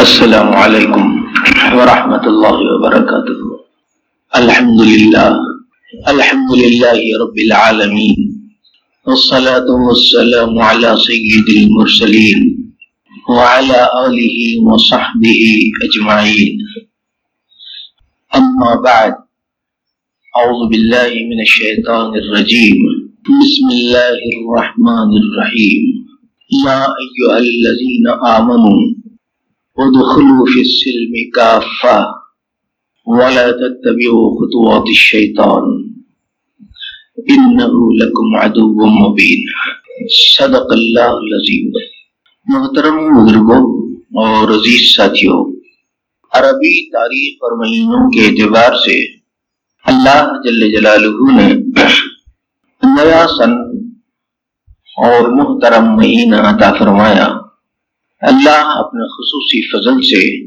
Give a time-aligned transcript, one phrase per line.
[0.00, 1.04] السلام عليكم
[1.76, 3.40] ورحمة الله وبركاته.
[4.40, 5.30] الحمد لله
[6.08, 8.18] الحمد لله رب العالمين.
[9.06, 12.40] والصلاة والسلام على سيد المرسلين
[13.28, 15.42] وعلى آله وصحبه
[15.84, 16.56] أجمعين.
[18.40, 19.14] أما بعد
[20.38, 22.78] أعوذ بالله من الشيطان الرجيم.
[23.28, 25.82] بسم الله الرحمن الرحيم.
[26.64, 28.06] يا أيها الذين
[28.38, 28.80] آمنوا
[29.78, 32.14] ادخلوا في السلم كافة
[33.06, 35.64] ولا تتبعوا خطوات الشيطان
[37.28, 39.44] انه لكم عدو مبين
[40.16, 41.70] صدق اللہ العظیم
[42.46, 43.62] محترم بزرگوں
[44.24, 45.52] اور عزیز ساتھیوں،
[46.32, 49.04] عربی تاریخ اور مہینوں کے اعتبار سے
[49.84, 51.52] اللہ جل جلالہ نے
[52.82, 53.52] نیا سن
[55.04, 57.39] اور محترم مہینہ عطا فرمایا۔
[58.22, 60.46] اللہ اپنے خصوصی فضل سے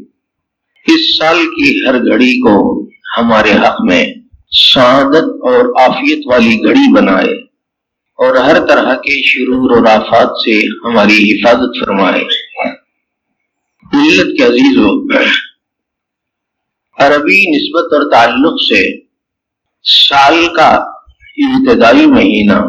[0.93, 2.85] اس سال کی ہر گھڑی کو
[3.17, 4.05] ہمارے حق میں
[4.73, 7.33] سعادت اور آفیت والی گھڑی بنائے
[8.19, 12.23] اور ہر طرح کے شرور اور آفات سے ہماری حفاظت فرمائے۔
[13.93, 15.17] ملت کے عزیز ہو
[16.97, 18.99] عربی نسبت اور تعلق سے
[19.83, 20.69] سال کا
[21.37, 22.59] ابتدائی مہینہ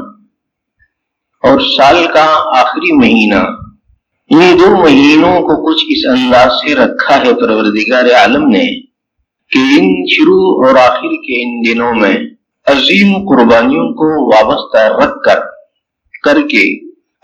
[1.42, 2.24] اور سال کا
[2.60, 3.63] آخری مہینہ
[4.30, 8.64] ان دو مہینوں کو کچھ اس انداز سے رکھا ہے پروردگار عالم نے
[9.50, 12.16] کہ ان شروع اور آخر کے ان دنوں میں
[12.66, 15.40] عظیم قربانیوں کو وابستہ رکھ کر
[16.24, 16.62] کر کے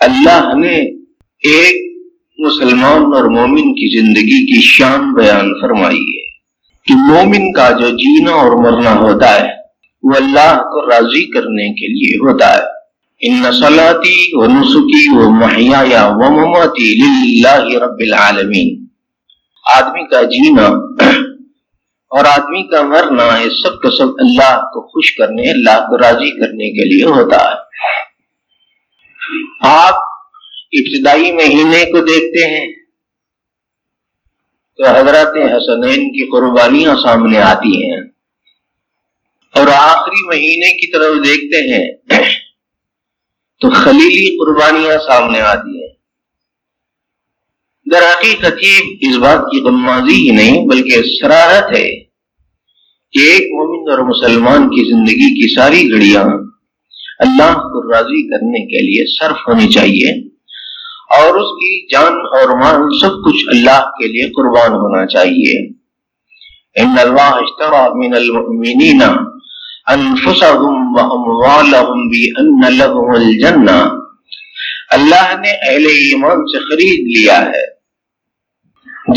[0.01, 0.77] اللہ نے
[1.45, 1.77] ایک
[2.39, 6.29] مسلمان اور مومن کی زندگی کی شان بیان فرمائی ہے
[6.87, 9.49] کہ مومن کا جو جینا اور مرنا ہوتا ہے
[10.03, 12.80] وہ اللہ کو راضی کرنے کے لیے ہوتا ہے۔
[13.23, 18.87] ان صلاتی و نسخی و محیا و مماتی للہ رب العالمین
[19.75, 20.67] آدمی کا جینا
[22.11, 26.41] اور آدمی کا مرنا یہ سب کا سب اللہ کو خوش کرنے، اللہ کو راضی
[26.41, 27.55] کرنے کے لیے ہوتا ہے۔
[29.61, 29.95] آپ
[30.73, 32.73] ابتدائی مہینے کو دیکھتے ہیں
[34.77, 38.01] تو حضرت حسنین کی قربانیاں سامنے آتی ہیں
[39.55, 42.40] اور آخری مہینے کی طرف دیکھتے ہیں۔
[43.61, 45.89] تو خلیلی قربانیاں سامنے آتی ہیں۔
[47.93, 48.59] در حقیقت
[49.01, 52.01] اس بات کی غمازی ہی نہیں، بلکہ سراہت ہے
[53.13, 56.25] کہ ایک مومن اور مسلمان کی زندگی کی ساری گھڑیاں
[57.19, 60.27] اللہ کو راضی کرنے کے لیے صرف ہونی چاہیے
[61.17, 65.69] اور اس کی جان اور مان سب کچھ اللہ کے لیے قربان ہونا چاہیے۔
[66.83, 69.03] ان اللہ اشترى من المؤمنین
[69.93, 73.79] انفسهم واموالهم بان لهم الجنہ
[74.97, 77.65] اللہ نے اہل ایمان سے خرید لیا ہے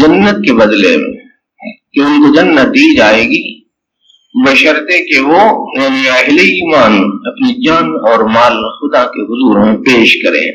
[0.02, 1.14] جنت کے بدلے میں،
[1.94, 3.44] کہ ان کو جنت دی جائے گی،
[4.46, 5.42] بشرطے کہ وہ
[5.80, 7.00] یعنی اہل ایمان
[7.32, 10.46] اپنی جان اور مال خدا کے حضور میں پیش کریں۔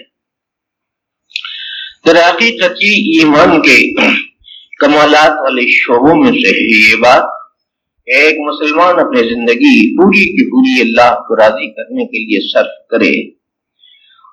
[2.07, 3.77] در حقیقت ایمان کے
[4.81, 7.37] کمالات والے شعبوں میں سے یہ بات۔
[8.17, 13.29] ایک مسلمان اپنی زندگی پوری کی پوری اللہ کو راضی کرنے کے لیے صرف کرے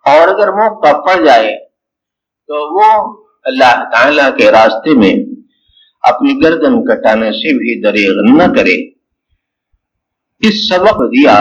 [0.06, 1.66] اور اگر موقع پڑ جائے
[2.50, 5.16] تو وہ اللہ تعالی کے راستے میں
[6.02, 8.75] اپنی گردن کٹانے سے بھی دریغ نہ کرے۔
[10.41, 11.34] اس سبق دیا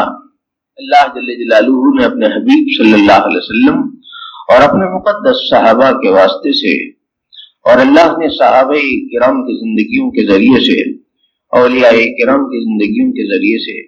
[0.78, 3.78] اللہ جل جلالہ نے اپنے حبیب صلی اللہ علیہ وسلم
[4.48, 6.90] اور اپنے مقدس صحابہ کے واسطے سے
[7.62, 8.74] اور اللہ نے صحابہ
[9.12, 10.93] کرام کی زندگیوں کے ذریعے سے
[11.56, 13.86] اولیاء کرم کی زندگیوں کے ذریعے سے،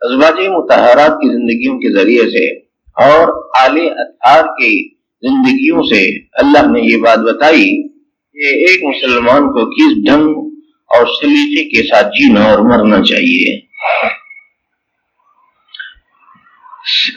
[0.00, 2.58] ازواج متحرات کی زندگیوں کے ذریعے سے
[2.96, 3.28] اور
[3.60, 7.88] آل اطہار کی زندگیوں سے اللہ نے یہ بات بتائی
[8.34, 10.34] کہ ایک مسلمان کو کس ڈھنگ
[10.90, 13.58] اور سلیقے کے ساتھ جینا اور مرنا چاہیے۔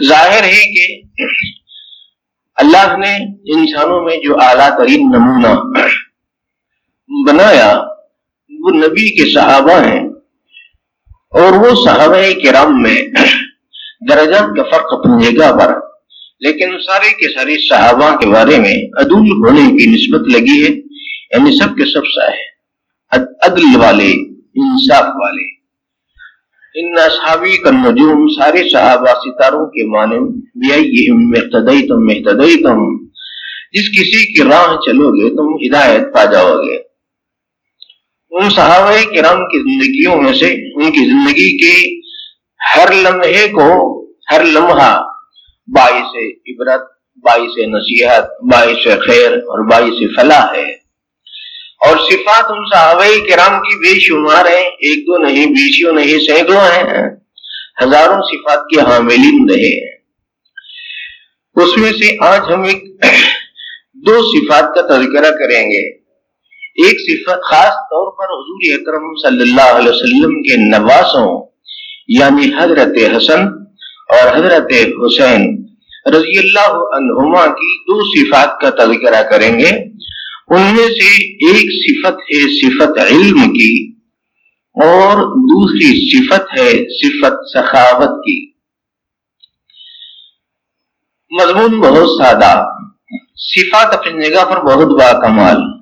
[0.08, 1.02] ظاہر ہے کہ
[2.56, 3.16] اللہ نے
[3.56, 5.54] انسانوں میں جو اعلیٰ ترین نمونہ
[7.28, 7.93] بنایا
[8.64, 10.10] وہ نبی کے صحابہ ہیں۔
[11.32, 13.02] اور وہ صحابہ کرام میں
[14.10, 15.74] درجات کا فرق اپنی جگہ پر
[16.40, 20.70] لیکن سارے کے سارے صحابہ کے بارے میں عدول ہونے کی نسبت لگی ہے
[21.32, 22.44] یعنی سب کے سب سا
[23.48, 24.12] عدل والے،
[24.56, 25.54] انصاف والے۔
[26.76, 30.18] ان صحابی کا نجوم سارے صحابہ ستاروں کے معنی
[31.10, 33.06] محتدئی تم محتدئی تم
[33.74, 36.93] جس کسی کی راہ چلو گے تم ہدایت پا جاؤ گے۔
[38.36, 42.02] ان صحابہ کرام کی زندگیوں میں سے، ان کی زندگی کے
[42.76, 45.02] ہر لمحے کو ہر لمحہ
[45.68, 46.16] باعث
[46.50, 46.82] عبرت،
[47.24, 50.72] باعث نصیحت، باعث خیر اور باعث فلاح ہے۔
[51.88, 56.62] اور صفات ان صحابہ کرام کی بے شمار ہیں۔ ایک دو نہیں بیسوں نہیں، سینکڑوں
[56.62, 57.10] ہیں۔
[57.84, 59.98] ہزاروں صفات کے حاملین رہے ہیں۔
[61.56, 62.84] اس میں سے آج ہم ایک
[63.94, 66.03] دو صفات کا تذکرہ کریں گے۔
[66.76, 71.48] ایک صفت خاص طور پر حضور اکرم صلی اللہ علیہ وسلم کے نوازوں
[72.08, 73.42] یعنی حضرت حسن
[74.10, 75.66] اور حضرت حسین
[76.06, 79.94] رضی اللہ عنہما کی دو صفات کا تذکرہ کریں گے۔
[80.48, 83.92] ان میں سے ایک صفت ہے صفت علم کی
[84.74, 88.54] اور دوسری صفت ہے صفت سخاوت کی۔
[91.32, 92.64] مضمون بہت سادہ،
[93.36, 95.73] صفات اپنی جگہ پر بہت با کمال۔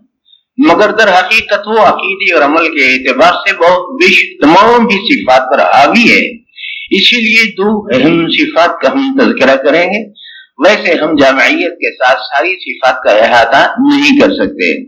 [0.67, 4.03] مگر در حقیقت وہ عقیدی اور عمل کے اعتبار سے بہت
[4.41, 6.41] تمام بھی صفات پر حاوی ہے۔
[6.97, 10.09] اسی لیے دو اہم صفات کا ہم تذکرہ کریں گے۔
[10.65, 14.83] ویسے ہم جامعیت کے ساتھ ساری صفات کا احاطہ نہیں کر سکتے۔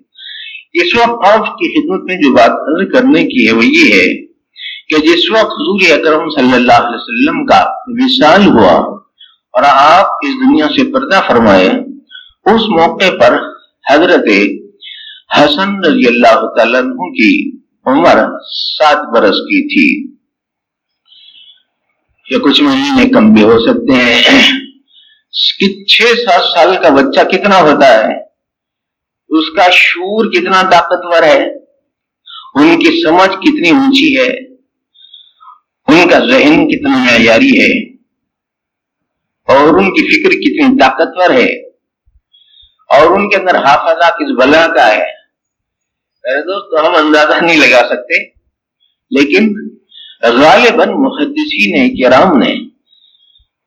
[0.74, 2.52] اس وقت آپ کی خدمت میں جو بات
[2.94, 4.26] کرنے کی ہے وہ یہ ہے
[4.90, 8.74] کہ جس وقت حضور اکرم صلی اللہ علیہ وسلم کا وصال ہوا
[9.54, 11.68] اور آپ اس دنیا سے پردہ فرمائے،
[12.46, 13.38] اس موقع پر
[13.92, 14.28] حضرت
[15.38, 20.14] حسن رضی اللہ تعالیٰ کی عمر سات برس کی تھی۔
[22.32, 24.60] یا کچھ مہینے کم بھی ہو سکتے ہیں۔
[25.88, 28.24] چھ سات سال کا بچہ کتنا ہوتا ہے؟
[29.30, 31.44] اس کا شور کتنا طاقتور ہے؟
[32.56, 34.54] ان کی سمجھ کتنی اونچی ہے؟
[35.88, 37.94] ان کا ذہن کتنا معیاری ہے؟
[39.48, 41.68] اور ان کی فکر کتنی طاقتور ہے؟
[42.90, 45.13] اور ان کے اندر حافظہ کس بلا کا ہے؟
[46.26, 48.24] میرے دوست ہم اندازہ نہیں لگا سکتے۔
[49.12, 49.54] لیکن
[50.24, 52.54] غالباً محدثین کرام نے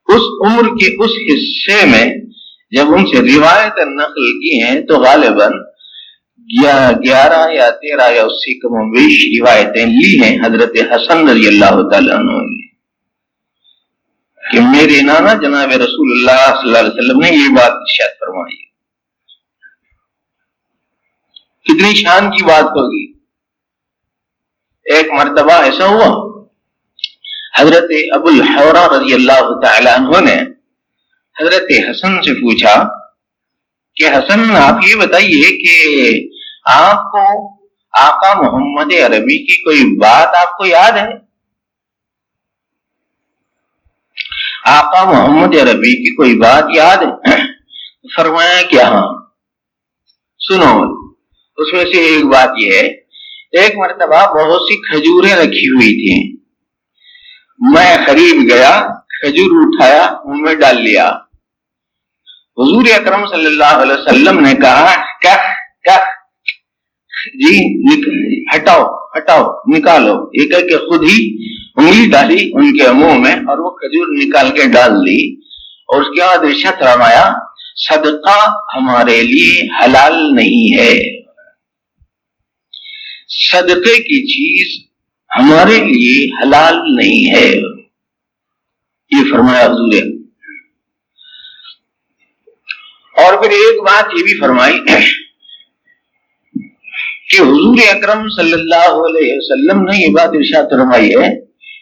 [0.08, 2.14] اس عمر کے اس حصے میں
[2.70, 5.52] جب ان سے روایت نقل کی ہیں تو غالباً
[7.04, 12.16] گیارہ یا تیرہ یا اسی کم بیش روایتیں لی ہیں حضرت حسن رضی اللہ تعالیٰ
[12.16, 12.56] عنہ
[14.52, 18.65] کہ میرے نانا جناب رسول اللہ صلی اللہ علیہ وسلم نے یہ بات شاید فرمائی۔
[21.66, 23.12] کتنی شان کی بات ہوگی۔
[24.84, 26.26] ایک مرتبہ ایسا ہوا۔
[27.58, 30.42] حضرت ابو الحورا رضی اللہ تعالی عنہ نے
[31.40, 32.88] حضرت حسن سے پوچھا
[33.94, 35.78] کہ حسن، آپ یہ بتائیے کہ
[36.70, 37.56] آپ کو
[37.92, 41.26] آقا محمد عربی کی کوئی بات آپ کو یاد ہے؟
[44.64, 47.36] آقا محمد عربی کی کوئی بات یاد ہے؟
[48.16, 49.24] فرمایا کیا ہاں۔
[50.38, 51.05] سنو۔
[51.56, 52.86] اس میں سے ایک بات یہ ہے،
[53.60, 56.36] ایک مرتبہ بہت سی کھجوریں رکھی ہوئی تھی
[57.58, 61.08] میں قریب گیا، کھجور اٹھایا منہ میں ڈال لیا۔
[62.58, 65.36] حضور اکرم صلی اللہ علیہ وسلم نے کہا کہ
[67.34, 67.74] جی
[68.56, 68.84] ہٹاؤ
[69.18, 69.44] ہٹاؤ،
[69.76, 71.36] نکالو۔ یہ کہہ کے خود ہی
[71.76, 75.34] انگلی ڈالی، ان کے منہ میں، اور وہ کھجور نکال کے ڈال دی۔
[75.88, 77.32] اور اس کے بعد رشت رمایا
[77.76, 81.25] صدقہ ہمارے لیے حلال نہیں ہے۔
[83.28, 84.84] صدقے کی چیز
[85.30, 87.50] ہمارے لیے حلال نہیں ہے۔
[89.12, 89.92] یہ فرمایا حضور
[93.16, 94.78] اور پھر ایک بات یہ بھی فرمائی
[97.28, 101.28] کہ حضور اکرم صلی اللہ علیہ وسلم نے یہ بات ارشاد فرمائی ہے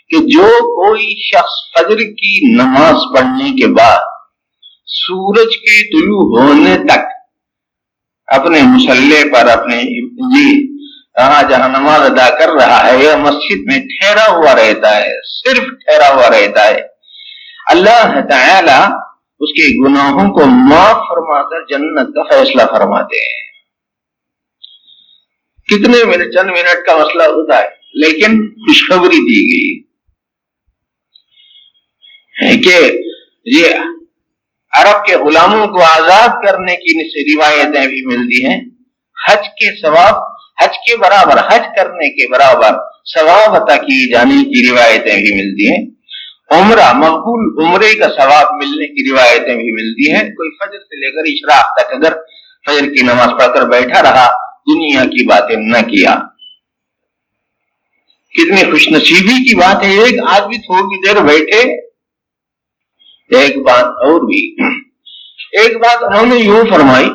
[0.09, 4.13] کہ جو کوئی شخص فجر کی نماز پڑھنے کے بعد
[4.87, 7.13] سورج کے طلوع ہونے تک
[8.27, 9.83] اپنے مسلح پر اپنے
[10.35, 10.74] جی
[11.19, 15.65] جہاں جہاں نماز ادا کر رہا ہے یا مسجد میں ٹھہرا ہوا رہتا ہے، صرف
[15.65, 16.81] ٹھہرا ہوا رہتا ہے۔
[17.67, 18.95] اللہ تعالی
[19.41, 23.45] اس کے گناہوں کو معاف فرما کر جنت کا فیصلہ فرماتے ہیں۔
[25.67, 29.85] کتنے منٹ، چند منٹ کا مسئلہ ہوتا ہے، لیکن خوشخبری دی گئی۔
[32.65, 32.99] کہ
[33.45, 33.67] یہ
[34.73, 38.61] عرب کے غلاموں کو آزاد کرنے کی روایتیں بھی ملتی ہیں۔
[39.29, 40.34] حج کے ثواب
[40.65, 42.71] حج کے برابر، حج کرنے کے برابر
[43.15, 45.91] ثواب عطا کی جانے کی روایتیں بھی ملتی ہیں۔
[46.51, 51.11] عمرہ، مقبول عمرے کا ثواب ملنے کی روایتیں بھی ملتی ہیں۔ کوئی فجر سے لے
[51.13, 52.17] کر اشراق تک اگر
[52.67, 54.29] فجر کی نماز پڑھ کر بیٹھا رہا،
[54.75, 56.15] دنیا کی باتیں نہ کیا۔
[58.31, 61.87] کتنی خوش نصیبی کی بات ہے۔ ایک آدمی تھوڑی دیر بیٹھے،
[63.39, 64.65] ایک بات اور بھی۔
[65.61, 67.09] ایک بات انہوں نے یوں فرمائی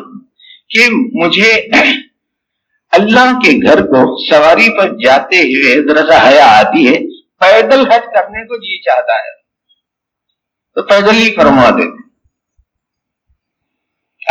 [0.70, 1.52] کہ مجھے
[3.00, 8.02] اللہ کے گھر کو سواری پر جاتے ہوئے ذرا سا حیا آتی ہے، پیدل حج
[8.16, 9.40] کرنے کو جی چاہتا ہے۔
[10.76, 12.10] تو پیدل ہی فرما دیتے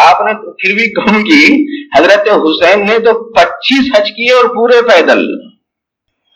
[0.00, 1.64] آپ نے پھر بھی کہوں کی
[1.98, 5.18] حضرت حسین نے تو پچیس حج کیے اور پورے پیدل۔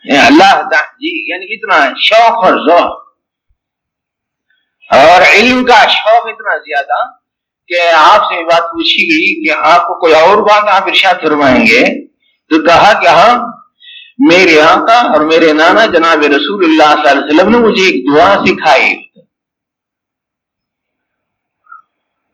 [0.05, 3.03] یعنی اللہ جی یعنی اتنا شوق اور ذوق۔
[4.91, 7.11] اور علم کا شوق اتنا زیادہ
[7.69, 11.67] کہ آپ سے بات پوچھی گئی کہ آپ کو کوئی اور بات آپ ارشاد فرمائیں
[11.67, 12.12] گے۔
[12.53, 13.47] تو کہا کہ ہاں
[14.19, 18.15] میرے آقا اور میرے نانا جناب رسول اللہ صلی اللہ علیہ وسلم نے مجھے ایک
[18.15, 18.93] دعا سکھائی۔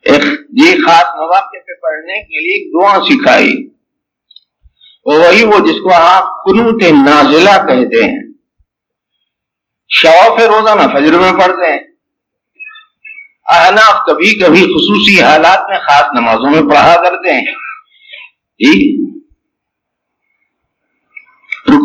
[0.04, 3.68] ایک یہ خاص مواقع پہ پڑھنے کے لیے ایک دعا سکھائی۔
[5.04, 8.32] وہی وہ جس کو آپ قنوت نازلہ کہتے ہیں۔
[9.88, 11.78] شوق روزانہ فجر میں پڑھتے ہیں۔
[13.46, 17.44] احناف کبھی کبھی خصوصی حالات میں خاص نمازوں میں پڑھا کرتے ہیں۔
[18.58, 19.07] جی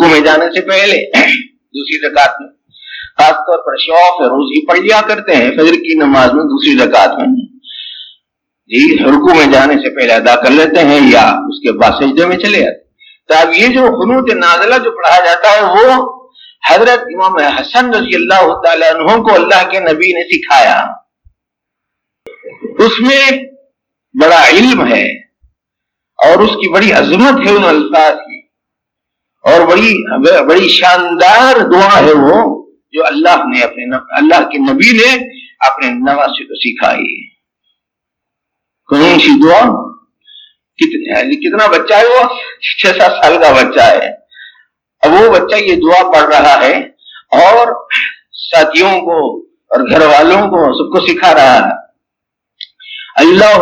[0.03, 0.95] رکو میں جانے سے پہلے
[1.75, 2.49] دوسری رکعت میں،
[3.17, 6.73] خاص طور پر شوق ہے روزی پڑھ لیا کرتے ہیں، فجر کی نماز میں دوسری
[6.77, 7.27] رکعت میں۔
[8.69, 12.25] جی رکو میں جانے سے پہلے ادا کر لیتے ہیں یا اس کے بعد سجدے
[12.25, 12.81] میں چلے جاتے
[13.29, 15.95] تو اب یہ جو خنوت نازلہ جو پڑھا جاتا ہے، وہ
[16.63, 20.77] حضرت امام حسن رضی اللہ تعالیٰ عنہ کو اللہ کے نبی نے سکھایا۔
[22.79, 23.21] اس میں
[24.21, 25.05] بڑا علم ہے
[26.19, 28.32] اور اس کی بڑی عظمت ہے ان الفاظ کی۔
[29.43, 30.13] اور بڑی
[30.45, 35.15] بڑی شاندار دعا ہے وہ جو اللہ نے اپنے اللہ کے نبی نے
[35.59, 37.27] اپنے نواسے کو سکھائی
[38.89, 39.93] کون سی دعا؟
[40.75, 42.27] کتنے یعنی کتنا بچہ ہے وہ؟
[42.77, 44.09] چھ سات سال کا بچہ ہے۔
[45.01, 46.79] اب وہ بچہ یہ دعا پڑھ رہا ہے
[47.31, 47.87] اور
[48.31, 51.71] ساتھیوں کو اور گھر والوں کو سب کو سکھا رہا ہے۔
[53.15, 53.57] اللہ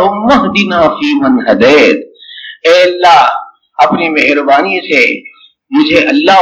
[0.86, 2.14] فی من ہدیت۔
[2.62, 3.28] اے اللہ،
[3.76, 5.31] اپنی مہربانی سے
[5.72, 6.40] مجھے اللہ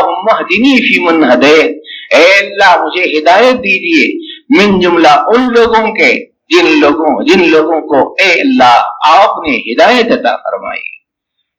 [0.79, 1.71] فی من ہدیت۔
[2.15, 8.13] اے اللہ، مجھے ہدایت دیجیے من جملہ ان لوگوں کے، جن لوگوں جن لوگوں کو
[8.23, 11.01] اے اللہ آپ نے ہدایت عطا فرمائی۔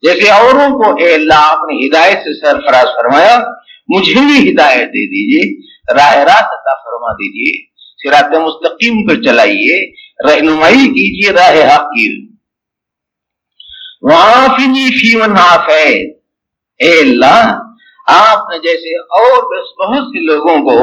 [0.02, 3.40] جیسے اوروں کو اے اللہ آپ نے ہدایت سے سرفراز فرمایا،
[3.88, 5.62] مجھے بھی ہدایت دے دیجیے
[5.94, 7.72] راہ راست عطا فرما دیجیے
[8.04, 9.92] سرات مستقیم پر چلائیے،
[10.30, 12.28] رہنمائی کیجیے راہ حق کی۔
[14.02, 15.38] وافنی فی من
[16.82, 17.58] اے اللہ،
[18.08, 19.42] آپ نے جیسے اور
[19.82, 20.78] بہت سے لوگوں کو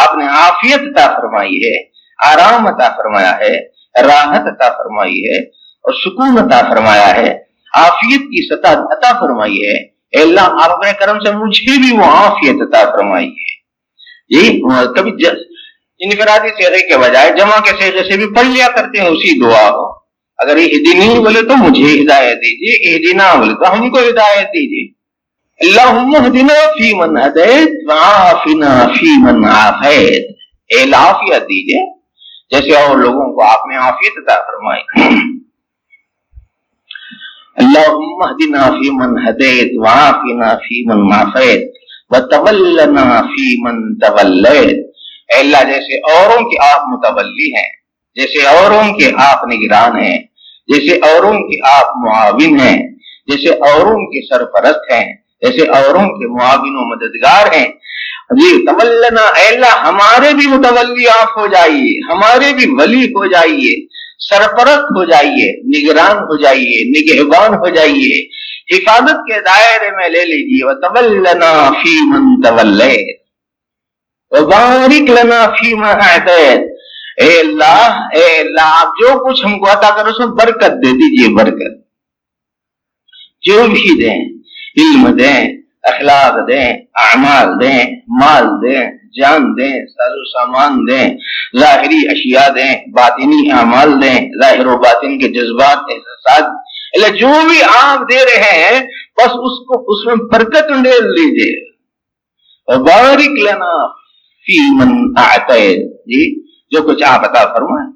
[0.00, 1.76] آپ نے عافیت عطا فرمائی ہے،
[2.18, 3.54] آرام عطا فرمایا ہے،
[4.02, 5.38] راحت عطا فرمائی ہے
[5.84, 7.30] اور سکون عطا فرمایا ہے،
[7.74, 9.76] عافیت کی سطح عطا فرمائی ہے۔
[10.12, 13.54] اے اللہ، آپ اپنے کرم سے مجھے بھی وہ عافیت عطا فرمائی ہے۔
[14.30, 15.12] جی، یہ کبھی
[16.00, 19.68] انفرادی چہرے کے بجائے جمع کے چہرے سے بھی پڑھ لیا کرتے ہیں، اسی دعا
[19.70, 19.86] کو۔
[20.38, 24.48] اگر یہ دینی بولے تو مجھے ہدایت دیجیے یہ دینا بولے تو ہم کو ہدایت
[24.48, 24.95] دیجیے
[25.60, 26.16] اللہ
[26.78, 30.24] فی من ہدیت وعافنا فی من عافیت
[30.70, 31.84] اے لافیت دیجیے
[32.50, 34.82] جیسے اور لوگوں کو آپ نے عافیت عطا فرمائی۔
[37.64, 41.64] اللہم اہدنا فی من ہدیت وعافنا فی من عافیت
[42.10, 44.78] وتولنا فی من تولیت
[45.34, 47.68] اے اللہ، جیسے اوروں کے آپ متولی ہیں،
[48.16, 50.18] جیسے اوروں کے آپ نگران ہیں،
[50.68, 52.78] جیسے اوروں کے آپ معاون ہیں،
[53.26, 57.68] جیسے اوروں کے سرپرست ہیں۔ جیسے اوروں کے معاون و مددگار ہیں۔
[58.30, 63.86] جی تولنا اے اللہ ہمارے بھی متولی آپ ہو جائیے، ہمارے بھی ولی ہو جائیے،
[64.18, 68.26] سرپرست ہو جائیے، نگران ہو جائیے، نگہبان ہو جائیے۔
[68.76, 73.20] حفاظت کے دائرے میں لے لیجیے۔ وہ تولنا فی من تولیت۔
[74.30, 76.60] وبارک لنا فیما اعطیت
[77.20, 80.92] اے اللہ اے اللہ، آپ جو کچھ ہم کو عطا کرو، اس میں برکت دے
[80.92, 81.86] دیجیے برکت۔
[83.42, 84.35] جو بھی دیں
[84.76, 85.48] علم دیں،
[85.82, 91.16] اخلاق دیں، اعمال دیں، مال دیں، جان دیں، ساز و سامان دیں،
[91.60, 96.66] ظاہری اشیاء دیں، باطنی اعمال دیں، ظاہر و باطن کے جذبات، احساسات
[97.18, 98.80] جو بھی آپ دے رہے ہیں،
[99.16, 101.76] بس اس کو، اس میں برکت ڈیل لیجیے
[102.76, 103.88] بارک لینا
[104.46, 105.14] فی من
[105.88, 107.92] جی جو کچھ آپ عطا فرمائیں۔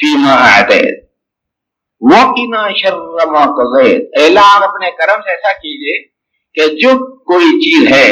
[0.00, 1.07] فی ما اعتید
[2.00, 6.02] وقنا شر ما قضیت اعلان اپنے کرم سے ایسا کیجیے
[6.54, 8.10] کہ جو کوئی چیز ہے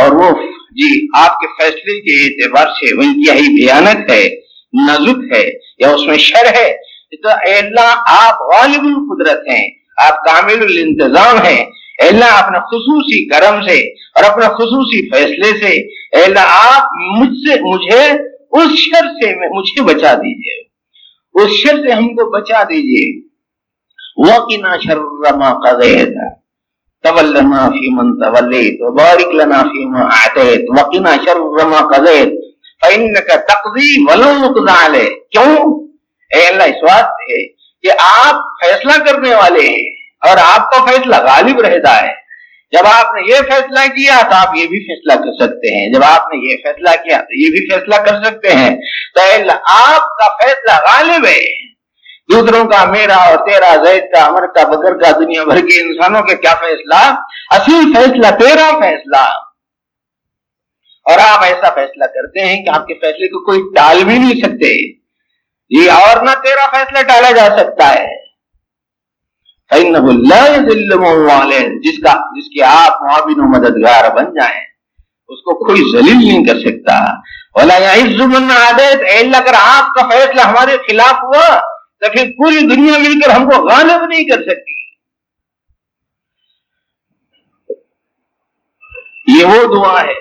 [0.00, 0.30] اور وہ
[0.70, 4.28] جی آپ کے فیصلے کے اعتبار سے وہ انتہائی بھیانک ہے
[4.72, 6.76] نزک ہے یا اس میں شر ہے،
[7.22, 9.70] تو اے اللہ آپ غالب القدرت ہیں،
[10.08, 11.64] آپ کامل الانتظام ہیں۔
[12.02, 15.72] اے اللہ اپنے خصوصی کرم سے اور اپنے خصوصی فیصلے سے،
[16.16, 18.10] اے اللہ آپ مجھ سے، مجھے
[18.50, 20.69] اس شر سے مجھے بچا دیجیے۔
[21.34, 23.30] اس شر سے ہم کو بچا دیجیے۔
[24.16, 24.98] وقنا شر
[25.34, 26.08] ما قضیت
[27.02, 32.28] تولنا فی من تولیت وبارک لنا فی ما اعتیت وقنا شر ما قضیت
[32.82, 35.84] فإنک تقضی ولو نقض علیہ کیوں؟
[36.34, 37.48] اے اللہ، اس واسطے
[37.82, 39.90] کہ آپ فیصلہ کرنے والے ہیں
[40.28, 42.19] اور آپ کا فیصلہ غالب رہتا ہے۔
[42.72, 46.00] جب آپ نے یہ فیصلہ کیا تو آپ یہ بھی فیصلہ کر سکتے ہیں۔ جب
[46.04, 48.76] آپ نے یہ فیصلہ کیا تو یہ بھی فیصلہ کر سکتے ہیں۔
[49.14, 49.20] تو
[49.68, 51.70] آپ کا فیصلہ غالب ہے۔
[52.32, 56.22] دوسروں کا، میرا اور تیرا، زید کا امر کا، بکر کا، دنیا بھر کے انسانوں
[56.22, 57.14] کے کیا فیصلہ؟
[57.50, 59.40] اصل فیصلہ تیرا فیصلہ۔
[61.04, 64.42] اور آپ ایسا فیصلہ کرتے ہیں کہ آپ کے فیصلے کو کوئی ٹال بھی نہیں
[64.42, 65.00] سکتے۔
[65.70, 68.19] یہ اور نہ تیرا فیصلہ ٹالا جا سکتا ہے۔
[71.80, 74.60] جس کا جس کے آپ معاون و مددگار بن جائیں۔
[75.28, 77.04] اس کو کوئی ذلیل نہیں کر سکتا۔
[79.36, 81.60] اگر آپ کا فیصلہ ہمارے خلاف ہوا،
[82.00, 84.80] تو پھر پوری دنیا مل کر ہم کو غالب نہیں کر سکتی۔
[89.38, 90.14] یہ وہ دعا ہے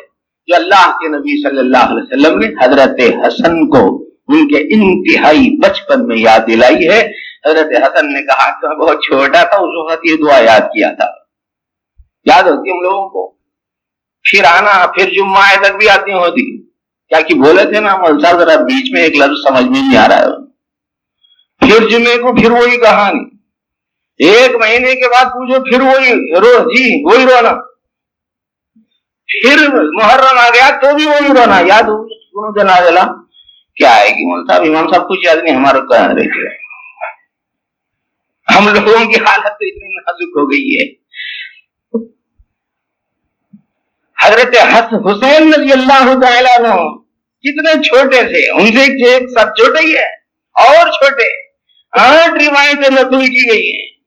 [0.47, 5.57] جو اللہ کے نبی صلی اللہ علیہ وسلم نے حضرت حسن کو ان کے انتہائی
[5.57, 10.05] بچپن میں یاد دلائی ہے۔ حضرت حسن نے کہا کہ بہت چھوٹا تھا، اس وقت
[10.05, 11.07] یہ دعا یاد کیا تھا۔
[12.25, 13.35] یاد ہوتی ہم لوگوں کو؟
[14.23, 16.61] پھر آنا، پھر جمعہ تک بھی آتی ہوتی۔
[17.09, 20.07] کیا کہ بولے تھے نا ملسا ذرا بیچ میں ایک لفظ سمجھ میں نہیں آ
[20.07, 20.45] رہا ہے۔
[21.59, 23.35] پھر جمعے کو پھر وہی کہانی۔
[24.27, 27.51] ایک مہینے کے بعد پوچھو، پھر وہی رو جی وہی رونا۔
[29.25, 33.05] پھر محرم آ گیا تو بھی وہی رونا۔ یاد ہو دن آ گیا
[33.75, 36.58] کیا ہے کہ مول صاحب، امام صاحب، کچھ یاد نہیں، ہمارا کہاں رہتے
[38.55, 40.99] ہم لوگوں کی حالت تو اتنی نازک ہو گئی ہے۔
[44.25, 44.55] حضرت
[44.93, 46.97] حسین رضی اللہ تعالیٰ
[47.39, 50.15] کتنے چھوٹے تھے۔ ان سے ایک سب چھوٹے ہی ہے
[50.51, 51.49] اور چھوٹے۔
[51.91, 53.99] آٹھ روایتیں نقل کی گئی ہیں۔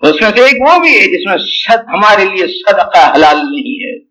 [0.00, 3.84] اس میں سے ایک وہ بھی ہے جس میں صد ہمارے لیے صدقہ حلال نہیں
[3.84, 4.04] ہے۔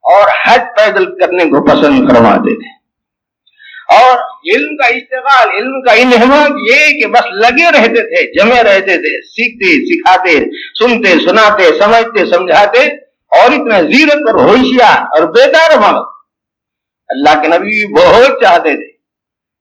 [0.00, 2.82] اور حج پیدل کرنے کو پسند کرواتے تھے۔
[3.96, 8.96] اور علم کا استعمال علم کا انہمام یہ کہ بس لگے رہتے تھے، جمے رہتے
[8.96, 10.34] تھے، سیکھتے، سکھاتے،
[10.78, 12.86] سنتے، سناتے، سمجھتے، سمجھاتے،
[13.32, 16.10] اور اتنا زیرت اور ہوشیار اور بیدار مانگ
[17.08, 18.90] اللہ کے نبی بہت چاہتے تھے۔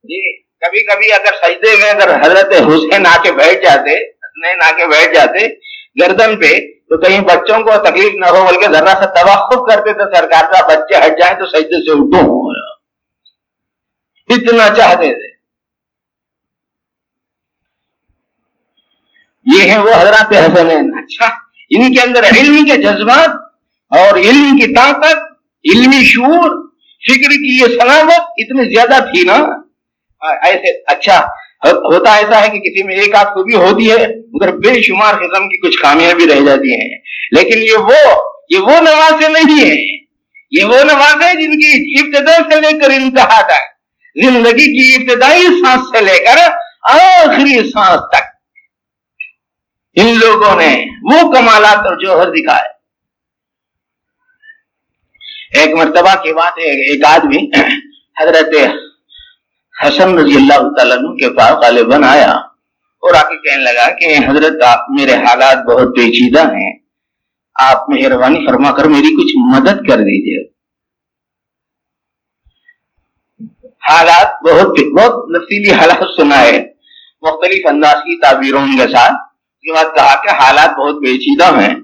[0.06, 0.22] جی
[0.60, 4.88] کبھی کبھی اگر سجدے میں اگر حضرت حسین آ کے بیٹھ جاتے، حسنین آ کے
[4.88, 5.48] بیٹھ جاتے
[6.02, 6.54] گردن پہ،
[6.90, 10.66] تو کہیں بچوں کو تکلیف نہ ہو، بلکہ ذرا سا توقف کرتے تھے، سرکار کا
[10.68, 12.22] بچے ہٹ جائیں تو سجدے سے اٹھو
[14.34, 15.32] اتنا چاہتے تھے۔
[19.56, 21.26] یہ ہے وہ حضرات حسنین اچھا
[21.70, 23.30] ان کے اندر علم کے جذبات
[23.90, 25.18] اور علم کی طاقت،
[25.74, 26.50] علمی شعور،
[27.08, 29.38] فکر کی یہ سلامت اتنی زیادہ تھی نا۔
[30.42, 31.20] ایسے اچھا
[31.66, 35.50] ہوتا ایسا ہے کہ کسی میں ایک آدھ خوبی ہوتی ہے، مگر بے شمار قسم
[35.50, 37.00] کی کچھ خامیاں بھی رہ جاتی ہیں۔
[37.32, 40.06] لیکن یہ وہ یہ وہ نمازیں نہیں ہے
[40.60, 43.81] یہ وہ نماز ہے جن کی ابتدا سے لے کر انتہا تک۔
[44.16, 46.38] زندگی کی ابتدائی سانس سے لے کر
[46.92, 48.30] آخری سانس تک
[49.98, 50.72] ان لوگوں نے
[51.04, 52.70] وہ کمالات اور جوہر دکھائے۔
[55.60, 57.42] ایک مرتبہ کی بات ہے، ایک آدمی
[58.18, 58.56] حضرت
[59.76, 64.64] حسن رضی اللہ تعالیٰ کے پاس غالباً آیا اور آ کے کہنے لگا کہ حضرت
[64.64, 66.72] آپ میرے حالات بہت پیچیدہ ہیں،
[67.56, 70.51] آپ مہربانی فرما کر میری کچھ مدد کر دیجیے
[73.90, 76.58] حالات بہت بہت نفیلی حالات سنا ہے
[77.22, 79.14] مختلف انداز کی تعبیروں کے ساتھ
[79.64, 81.76] یہ بات کہا کہ حالات بہت پیچیدہ ہیں۔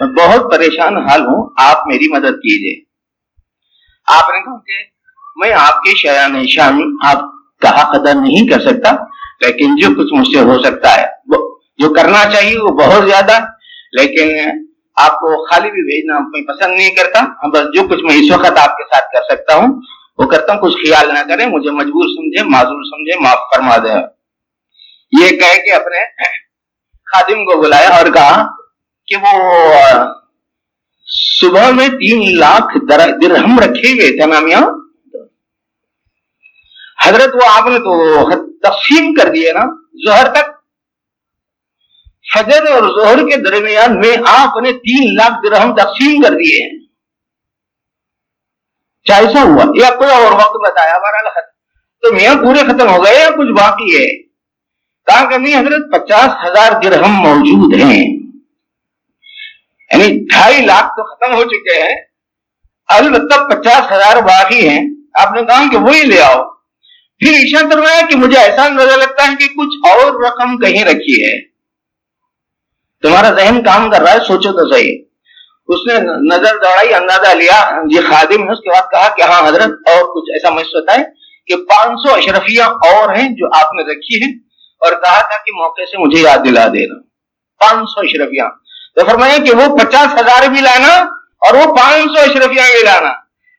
[0.00, 2.82] میں بہت پریشان حال ہوں۔ آپ میری مدد کیجیے
[4.14, 4.82] آپ نے کہا کہ
[5.36, 7.20] میں آپ کے شیان شان آپ
[7.62, 8.90] کا حق ادا نہیں کر سکتا،
[9.40, 11.06] لیکن جو کچھ مجھ سے ہو سکتا ہے
[11.78, 13.38] جو کرنا چاہیے وہ بہت زیادہ
[13.92, 14.28] لیکن
[14.96, 18.58] آپ کو خالی بھی بھیجنا میں پسند نہیں کرتا۔ بس جو کچھ میں اس وقت
[18.58, 19.80] آپ کے ساتھ کر سکتا ہوں
[20.18, 24.02] وہ کرتا ہوں، کچھ خیال نہ کریں، مجھے مجبور سمجھے معذور سمجھے معاف فرما دیں۔
[25.20, 26.22] یہ کہہ کے اپنے
[27.12, 28.46] خادم کو بلایا اور کہا
[29.06, 29.32] کہ وہ
[31.06, 32.78] صبح میں تین لاکھ
[33.22, 34.60] درہم رکھے ہوئے تھے نامیاں
[37.04, 39.60] حضرت وہ آپ نے تو تقسیم کر دیے نا
[40.06, 40.50] زہر تک۔
[42.34, 46.83] فجر اور زہر کے درمیان میں آپ نے تین لاکھ درہم تقسیم کر دیے۔ ہیں
[49.12, 51.40] ایسا ہوا۔ یا کوئی اور وقت بتایا، ہمارا
[52.02, 54.22] تو میاں پورے ختم ہو گئے یا کچھ باقی ہے؟
[55.06, 58.06] کہا کہ میاں حضرت پچاس ہزار درہم موجود ہیں۔
[59.92, 61.94] یعنی ڈھائی لاکھ تو ختم ہو چکے ہیں۔
[62.88, 66.44] البتہ پچاس ہزار باقی ہیں۔ آپ نے کہا کہ وہی لے آؤ۔
[67.18, 71.24] پھر عشا کروایا کہ مجھے ایسا نظر لگتا ہے کہ کچھ اور رقم کہیں رکھی
[71.24, 71.48] ہے۔
[73.02, 75.13] تمہارا ذہن کام کر رہا ہے، سوچو تو صحیح۔
[75.68, 75.94] اس نے
[76.30, 77.58] نظر دوڑائی، اندازہ لیا،
[77.90, 81.02] یہ خادم نے اس کے بعد کہا کہ ہاں حضرت، اور کچھ ایسا محسوس ہے
[81.48, 84.32] کہ پانچ سو اشرفیاں اور ہیں جو آپ نے رکھی ہیں،
[84.82, 87.00] اور کہا تھا کہ موقع سے مجھے یاد دلا دینا
[87.60, 88.48] پانچ سو اشرفیاں
[88.96, 90.94] تو فرمایا کہ وہ پچاس ہزار بھی لانا
[91.46, 93.12] اور وہ پانچ سو اشرفیاں بھی لانا۔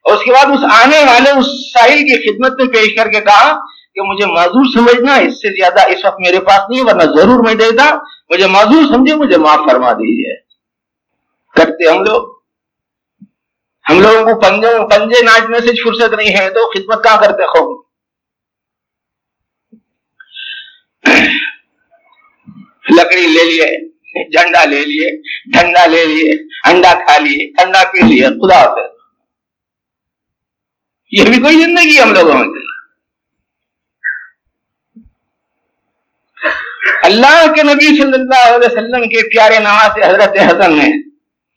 [0.04, 3.20] اور اس کے بعد اس آنے والے، اس ساحل کی خدمت میں پیش کر کے
[3.20, 3.52] کہا
[3.94, 7.54] کہ مجھے معذور سمجھنا، اس سے زیادہ اس وقت میرے پاس نہیں ورنہ ضرور میں
[7.60, 7.84] دیتا
[8.30, 10.34] مجھے معذور سمجھے، مجھے معاف فرما دیجیے
[11.56, 12.36] کرتے ہم لوگ۔
[13.90, 17.86] ہم لوگوں کو پنجے پنجے ناچنے سے فرصت نہیں ہے تو خدمت کہاں کرتے خوب
[22.96, 23.88] لکڑی لے لیے،
[24.28, 25.10] جھنڈا لے لیے
[25.52, 26.32] ڈنڈا لے لیے،
[26.70, 28.96] انڈا کھا لیے ٹھنڈا پی لیے، خدا حافظ۔
[31.10, 32.60] یہ بھی کوئی زندگی ہم لوگوں میں۔
[37.02, 41.05] اللہ کے نبی صلی اللہ علیہ وسلم کے پیارے نواز حضرت حسن نے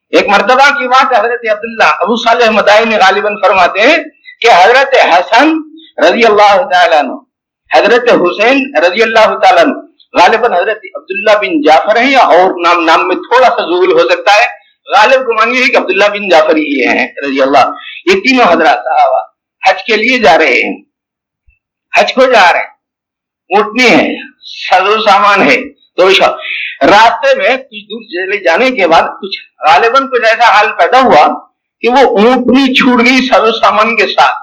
[0.09, 3.97] ایک مرتبہ کی بات حضرت عبداللہ ابو صالح مدائی غالباً فرماتے ہیں
[4.41, 5.51] کہ حضرت حسن
[5.97, 7.13] رضی اللہ تعالیٰ عنہ،
[7.77, 9.73] حضرت حسین رضی اللہ تعالیٰ عنہ،
[10.21, 14.09] غالباً حضرت عبداللہ بن جعفر ہیں یا اور نام نام میں تھوڑا سا زول ہو
[14.09, 14.45] سکتا ہے۔
[14.97, 17.71] غالب گمان یہ ہے کہ عبداللہ بن جعفر ہی ہیں، رضی اللہ۔
[18.05, 19.21] یہ تینوں حضرات صحابہ
[19.69, 20.83] حج کے لیے جا رہے ہیں۔
[21.99, 22.65] حج کو جا رہے ہیں۔
[23.57, 26.09] اونٹنی ہے سزو سامان ہے۔ تو
[26.81, 29.37] راستے میں کچھ دور چلے جانے کے بعد کچھ
[29.67, 31.25] غالباً کچھ ایسا حال پیدا ہوا
[31.81, 34.37] کہ وہ اونٹنی چھوٹ گئی سزو سامان کے ساتھ۔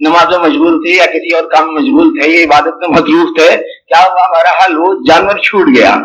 [0.00, 3.28] نماز میں مشغول تھے یا کسی اور کام میں مشغول تھے، یہ عبادت میں مصروف
[3.38, 5.96] تھے، کیا ہوا ہمارا حال؟ وہ جانور چھوٹ گیا،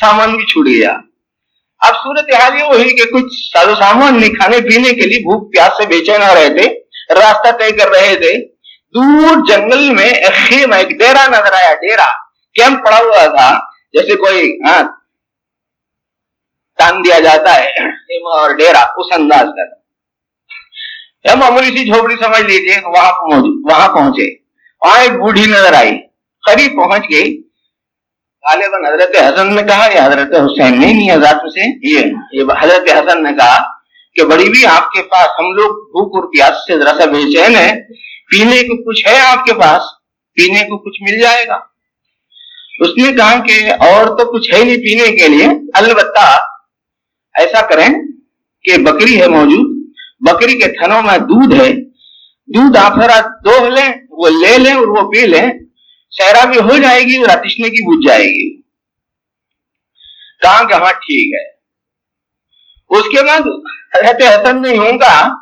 [0.00, 0.90] سامان بھی چھوٹ گیا۔
[1.78, 5.52] اب صورت حال یہ وہی کہ کچھ سازو سامان نہیں کھانے پینے کے لیے بھوک
[5.52, 6.68] پیاس سے بے چین آ رہے تھے،
[7.14, 8.32] راستہ طے کر رہے تھے۔
[8.94, 12.06] دور جنگل میں ایک خیمہ، ایک ڈیرا نظر آیا ڈیرا
[12.54, 13.50] کیمپ پڑا ہوا تھا،
[13.92, 14.82] جیسے کوئی ہاں
[16.80, 19.80] تان دیا جاتا ہے خیمہ اور ڈیرا اس انداز کا
[21.24, 23.12] یا معمولی سی جھوپڑی سمجھ لیجیے وہاں
[23.70, 24.34] وہاں پہنچے۔
[24.80, 25.98] وہاں ایک بوڑھی نظر آئی۔
[26.46, 27.42] قریب پہنچ گئی۔
[28.42, 32.02] غالباً حضرت حسن نے کہا، یا حضرت حسین نہیں نہیں، حضرت سے یہ
[32.62, 33.62] حضرت حسن نے کہا
[34.14, 37.32] کہ بڑی بھی آپ کے پاس، ہم لوگ بھوک اور پیاس سے ذرا سا بے
[37.32, 37.72] چین ہے
[38.30, 39.82] پینے کو کچھ ہے آپ کے پاس؟
[40.34, 41.58] پینے کو کچھ مل جائے گا۔
[42.80, 46.49] اس نے کہا کہ اور تو کچھ ہے نہیں پینے کے لیے، البتہ
[47.34, 47.88] ایسا کریں
[48.62, 51.72] کہ بکری ہے موجود، بکری کے تھنوں میں دودھ ہے،
[52.46, 52.96] دودھ آپ
[53.44, 55.46] دو لیں، وہ لے لیں اور وہ پی لیں
[56.10, 58.60] شہرا بھی ہو جائے گی اور اتشنے کی بجھ جائے گی۔
[60.42, 61.60] کہاں کہ ہاں ٹھیک ہے۔
[62.88, 63.40] اس کے بعد
[63.96, 65.34] حضرت حسن نہیں ہوں گا،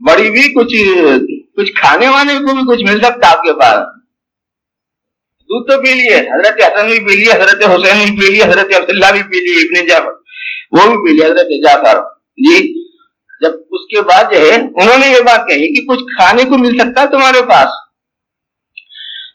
[0.00, 0.74] بڑی بھی کچھ
[1.56, 3.78] کچھ کھانے وانے کو بھی کچھ مل سکتا آپ کے پاس۔
[5.42, 8.74] دودھ تو پی لیے، حضرت حسن بھی پی لیے، حضرت حسین بھی پی لیے، حضرت
[8.76, 10.15] عبداللہ بھی پی لیے، ابن جعفر
[10.72, 12.00] وہ بھی پی حضرت جعفر
[12.36, 12.86] جی
[13.42, 16.58] جب اس کے بعد جو ہے، انہوں نے یہ بات کہی کہ کچھ کھانے کو
[16.58, 17.68] مل سکتا ہے تمہارے پاس۔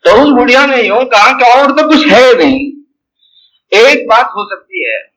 [0.03, 2.59] تو اس بڑھیا نے یوں کہا کہ اور تو کچھ ہے نہیں۔
[3.71, 5.11] ایک بات ہو سکتی ہے۔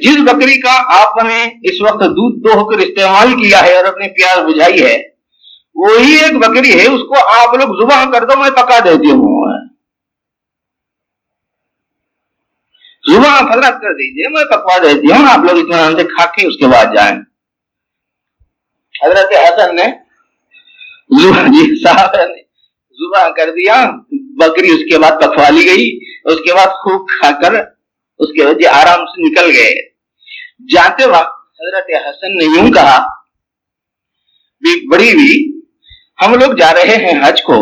[0.00, 3.84] جس بکری کا آپ نے اس وقت دودھ دو ہو کر استعمال کیا ہے اور
[3.84, 5.02] اپنی پیاس بجھائی ہے،
[5.74, 9.47] وہی ایک بکری ہے، اس کو آپ لوگ زباں کر دو، میں پکا دیتی ہوں۔
[13.08, 16.56] زباں فضرت کر دیجیے میں پکوا دیتی ہوں آپ لوگ اطمینان سے کھا کے اس
[16.60, 17.16] کے بعد جائیں۔
[18.94, 19.86] حضرت حسن نے
[21.10, 22.42] جی صاحب نے
[22.98, 23.74] زبا کر دیا،
[24.38, 25.86] بکری اس کے بعد پکوا لی گئی،
[26.24, 29.74] اس کے بعد خوب کھا کر اس کے وجہ آرام سے نکل گئے۔
[30.72, 32.98] جاتے وقت حضرت حسن نے یوں کہا،
[34.62, 35.32] بھی بڑی بھی،
[36.18, 37.58] ہم لوگ جا رہے ہیں حج کو،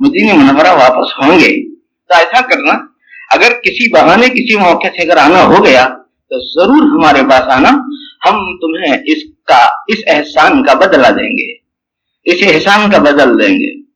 [0.00, 1.52] مدینہ منورہ واپس ہوں گے۔
[2.08, 2.74] تو ایسا کرنا
[3.30, 5.88] اگر کسی بہانے کسی موقع سے اگر آنا ہو گیا،
[6.30, 7.68] تو ضرور ہمارے پاس آنا،
[8.28, 11.68] ہم تمہیں اس کا، اس احسان کا بدلہ دیں گے۔
[12.24, 13.88] اس احسان کا بدل دیں گے۔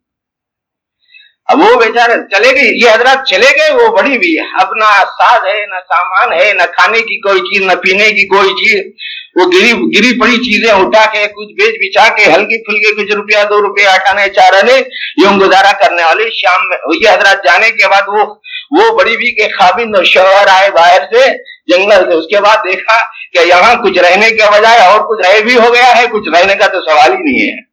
[1.47, 5.67] اب وہ بیچارے چلے گئے، یہ حضرات چلے گئے، وہ بڑی بھی اپنا ساز ہے،
[5.67, 8.93] نہ سامان ہے، نہ کھانے کی کوئی چیز، نہ پینے کی کوئی چیز۔
[9.35, 13.45] وہ گری گری پڑی چیزیں اٹھا کے، کچھ بیچ بچا کے، ہلکی پھلکی کچھ روپیہ،
[13.51, 14.75] دو روپیہ اٹھانے چارنے
[15.23, 18.35] یوں گزارا کرنے والی شام میں، یہ حضرات جانے کے بعد وہ
[18.79, 21.31] وہ بڑی بھی کے خابند اور شوہر آئے باہر سے،
[21.67, 22.95] جنگل سے۔ اس کے بعد دیکھا
[23.33, 26.55] کہ یہاں کچھ رہنے کے بجائے اور کچھ رہ بھی ہو گیا ہے، کچھ رہنے
[26.55, 27.73] کا تو سوال ہی نہیں ہے۔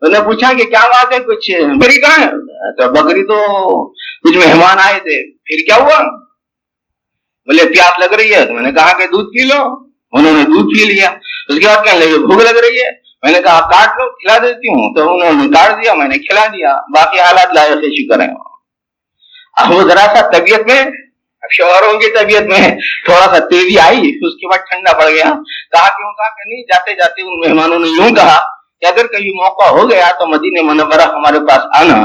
[0.00, 2.30] انہوں نے پوچھا کہ کیا بات ہے، کچھ بکری کہاں ہے؟
[2.72, 6.02] تو بکری تو کچھ مہمان آئے تھے۔ پھر کیا ہوا؟
[7.46, 9.62] بولے، پیاس لگ رہی ہے۔ تو میں نے کہا کہ دودھ پی لو۔
[10.12, 11.10] انہوں نے دودھ پی لیا۔
[11.48, 12.90] اس کے بعد کہنے لگے، بھوک لگ رہی ہے۔
[13.22, 16.18] میں نے کہا کاٹ لو، کھلا دیتی ہوں۔ تو انہوں نے کاٹ دیا، میں نے
[16.18, 18.34] کھلا دیا۔ باقی حالات لائے سے شکر ہیں
[19.56, 20.84] اب وہ ذرا سا طبیعت میں
[21.52, 22.70] شوہروں کی طبیعت میں
[23.04, 25.24] تھوڑا سا تیزی آئی، اس کے بعد ٹھنڈا پڑ گیا۔
[25.72, 28.38] کہا کیوں کہا کہ نہیں، جاتے جاتے ان مہمانوں نے یوں کہا
[28.80, 32.04] کہ اگر کہیں موقع ہو گیا تو مدینہ منورہ ہمارے پاس آنا۔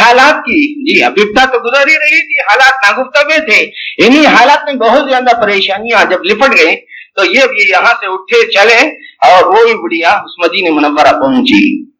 [0.00, 3.70] حالات کی جی ابتا تو گزر ہی رہی تھی، حالات ناگفتہ میں تھے۔
[4.06, 6.76] انہی حالات میں بہت زیادہ پریشانیاں جب لپٹ گئے
[7.16, 8.78] تو یہ بھی یہاں سے اٹھے چلے
[9.28, 11.95] اور وہی بڑھیا اس مدینہ منورہ پہنچی۔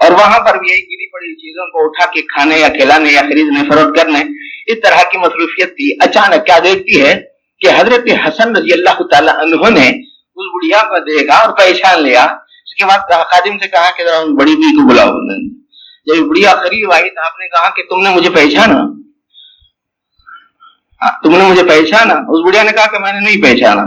[0.00, 3.22] اور وہاں پر بھی یہی گری پڑی چیزوں کو اٹھا کے کھانے یا کھلانے یا
[3.22, 4.20] خریدنے، فروخت کرنے،
[4.66, 7.22] اس طرح کی مصروفیت تھی۔ اچانک کیا دیکھتی ہے
[7.58, 9.88] کہ حضرت حسن رضی اللہ تعالیٰ عنہ نے
[10.36, 12.24] اس بڑھیا کو دیکھا اور پہچان لیا۔
[12.64, 15.12] اس کے بعد خادم سے کہا کہ ذرا بڑی بی کو بلاؤ۔
[16.06, 18.78] جب بڑھیا قریب آئی تو آپ نے کہا کہ تم نے مجھے پہچانا۔
[21.02, 23.82] ہاں، تم نے مجھے پہچانا۔ اس بڑھیا نے کہا کہ میں نے نہیں پہچانا۔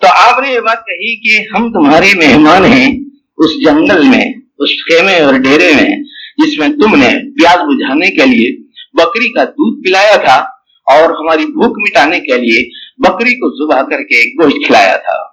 [0.00, 3.00] تو آپ نے یہ بات کہی کہ ہم تمہارے مہمان ہیں
[3.38, 5.90] اس جنگل میں۔ اس خیمے اور ڈیرے میں
[6.38, 10.36] جس میں تم نے پیاز بجھانے کے لیے بکری کا دودھ پلایا تھا
[10.94, 15.28] اور ہماری بھوک مٹانے کے لیے بکری کو زبا کر کے گوشت کھلایا تھا۔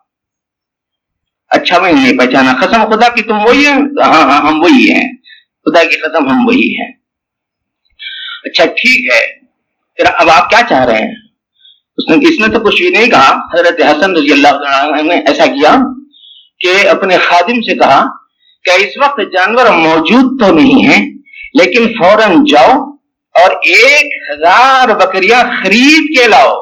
[1.50, 5.14] اچھا میں نہیں پہچانا۔ قسم، خدا کی تم وہی ہیں؟ ہاں ہاں ہم وہی ہیں۔
[5.66, 6.92] خدا کی قسم، ہم وہی ہیں۔
[8.44, 9.40] اچھا ٹھیک ہے۔
[9.96, 11.16] پھر اب آپ کیا چاہ رہے ہیں؟
[11.98, 15.16] اس نے اس نے تو کچھ بھی نہیں کہا۔ حضرت حسن رضی اللہ عنہ نے
[15.16, 15.76] ایسا کیا
[16.60, 18.25] کہ اپنے خادم سے کہا
[18.65, 21.01] کہ اس وقت جانور موجود تو نہیں ہیں،
[21.54, 22.71] لیکن فوراً جاؤ
[23.36, 26.54] اور ایک ہزار بکریاں خرید کے لاؤ۔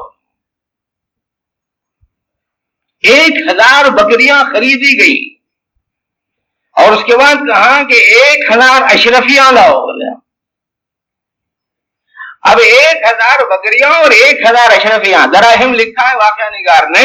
[3.04, 5.16] ایک ہزار بکریاں خریدی گئی
[6.76, 9.80] اور اس کے بعد کہا کہ ایک ہزار اشرفیاں لاؤ۔
[12.42, 17.04] اب ایک ہزار بکریاں اور ایک ہزار اشرفیاں دراہم لکھا ہے، واقعہ نگار نے۔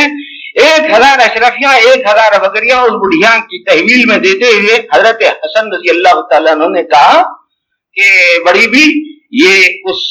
[0.59, 5.73] ایک ہزار اشرفیاں، ایک ہزار بکریاں اس بڑھیا کی تحویل میں دیتے ہوئے حضرت حسن
[5.73, 7.21] رضی اللہ تعالیٰ نے کہا
[7.97, 8.07] کہ
[8.45, 8.85] بڑی بھی،
[9.39, 10.01] یہ اس،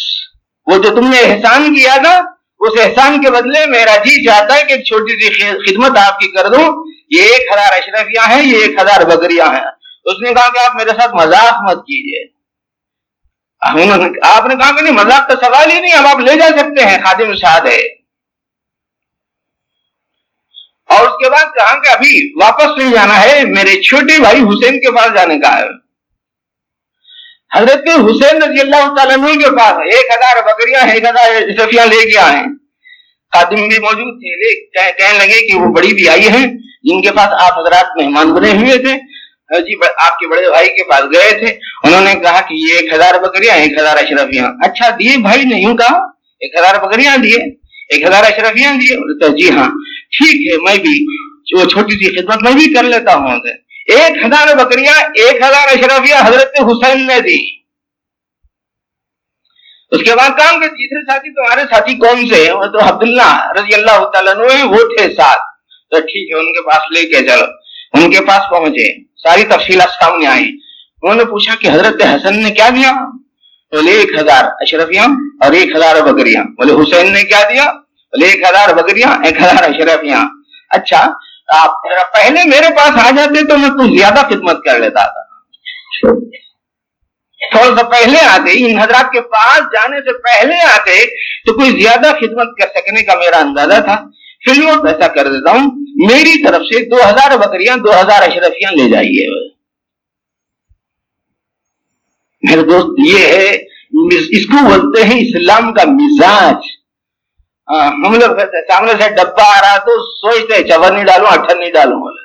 [0.67, 2.17] وہ جو تم نے احسان کیا تھا،
[2.61, 5.29] اس احسان کے بدلے میرا جی چاہتا ہے کہ ایک چھوٹی سی
[5.67, 6.65] خدمت آپ کی کر دوں۔
[7.11, 9.67] یہ ایک ہزار اشرفیاں ہیں، یہ ایک ہزار بکریاں ہیں۔
[10.05, 12.25] اس نے کہا کہ آپ میرے ساتھ مذاق مت کیجیے
[13.61, 16.85] آپ نے کہا کہ نہیں، مذاق کا سوال ہی نہیں، اب آپ لے جا سکتے
[16.85, 17.98] ہیں، خادم شاد ہے۔
[20.99, 24.81] اور اس کے بعد کہا کہ ابھی واپس نہیں جانا ہے، میرے چھوٹے بھائی حسین
[24.81, 25.89] کے پاس جانے کا ہے۔
[27.57, 32.19] حضرت حسین رضی اللہ تعالیٰ کے پاس ایک ہزار بکریاں، ایک ہزار سفیاں لے کے
[32.19, 32.43] آئے۔
[33.33, 36.47] خادم بھی موجود تھے کہنے لگے کہ وہ بڑی بھی آئی ہیں،
[36.83, 39.19] جن کے پاس آپ حضرات مہمان بنے ہوئے تھے۔
[39.61, 41.47] جی آپ کے بڑے بھائی کے پاس گئے تھے۔
[41.85, 45.77] انہوں نے کہا کہ یہ ایک ہزار بکریاں، ایک ہزار اشرفیاں۔ اچھا دیے بھائی نہیں
[45.77, 45.97] کہا؟
[46.41, 47.55] ایک ہزار بکریاں دیے،
[47.95, 48.97] ایک ہزار اشرفیاں دیے۔
[49.37, 49.71] جی ہاں۔
[50.11, 51.07] ٹھیک ہے، میں بھی
[51.59, 53.39] وہ چھوٹی سی خدمت میں بھی کر لیتا ہوں۔
[53.89, 57.59] ایک ہزار بکریاں، ایک ہزار اشرفیہ حضرت حسین نے دی
[59.91, 64.05] اس کے بعد کام کے تیسرے ساتھی تمہارے ساتھی کون سے تو عبداللہ رضی اللہ
[64.09, 65.39] تعالیٰ وہ تھے ساتھ۔
[65.91, 67.45] تو ٹھیک ہے، ان کے پاس لے کے چلو۔
[67.93, 70.45] ان کے پاس پہنچے۔ ساری تفصیلات سامنے آئی
[71.03, 72.93] انہوں نے پوچھا کہ حضرت حسن نے کیا دیا؟
[73.73, 75.05] بولے، ایک ہزار اشرفیاں
[75.41, 77.73] اور ایک ہزار بکریاں۔ بولے، حسین نے کیا دیا؟
[78.09, 80.29] بولے ایک ہزار بکریاں، ایک ہزار اشرفیاں۔
[80.71, 81.07] اچھا
[81.57, 81.83] آپ
[82.15, 85.23] پہلے میرے پاس آ جاتے تو میں کچھ زیادہ خدمت کر لیتا تھا۔
[87.51, 91.07] تھوڑا سا پہلے آتے، ان حضرات کے پاس جانے سے پہلے آتے
[91.47, 94.05] تو کوئی زیادہ خدمت کر سکنے کا میرا اندازہ تھا۔
[94.45, 95.71] پھر وہ ایسا کر دیتا ہوں۔
[96.11, 99.49] میری طرف سے دو ہزار بکریاں، دو ہزار اشرفیاں لے جائیے۔
[102.43, 103.49] میرے دوست، یہ ہے،
[104.39, 106.68] اس کو بولتے ہیں اسلام کا مزاج۔
[107.69, 112.17] ہم لوگ سامنے سے ڈبا آ رہا تو سوچتے چور نہیں ڈالوں، اٹھن نہیں ڈالوں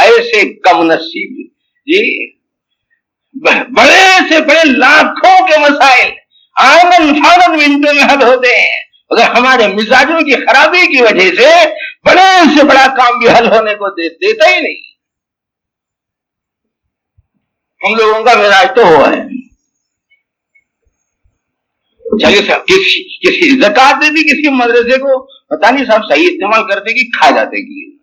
[0.00, 1.50] ایسے کم نصیب۔
[1.86, 2.32] جی
[3.44, 6.10] بڑے سے بڑے لاکھوں کے مسائل
[6.60, 8.80] آنگن فارن منٹوں میں حل ہوتے ہیں۔
[9.10, 11.64] اگر ہمارے مزاجوں کی خرابی کی وجہ سے
[12.04, 14.88] بڑے سے بڑا کام بھی حل ہونے کو دیتا ہی نہیں۔
[17.84, 19.37] ہم لوگوں کا مزاج تو ہوا ہے۔
[22.12, 27.18] اچھا، کسی زکات دے دی کسی مدرسے کو۔ پتا نہیں صاحب صحیح استعمال کرتے کہ
[27.18, 27.98] کھا جاتے کی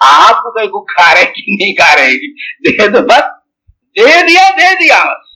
[0.00, 3.22] آپ کو کہیں کو کھا رہے کہ نہیں کھا رہے گی دے تو بس۔
[3.68, 5.28] دے دیا دے دیا بس۔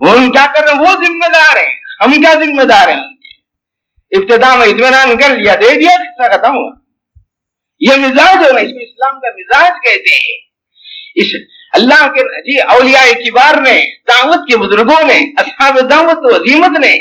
[0.00, 3.04] وہ کیا کر رہے ہیں؟ وہ ذمہ دار ہیں۔ ہم کیا ذمہ دار ہیں؟
[4.10, 6.72] ابتدا میں اطمینان کر لیا، دے دیا کتنا ختم ہوا۔
[7.80, 10.40] یہ مزاج ہونا، اس میں اسلام کا مزاج کہتے ہیں۔
[11.14, 11.26] اس
[11.72, 16.92] اللہ کے جی اولیاء کبار نے، دعوت کے بزرگوں نے، اصحاب دعوت و عظیمت نے،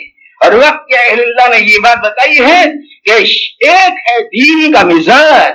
[0.41, 2.63] اور وقت کے اہل اللہ نے یہ بات بتائی ہے
[3.05, 5.51] کہ ایک ہے دین کا مزاج